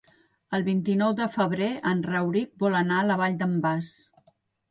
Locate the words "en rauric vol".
1.91-2.79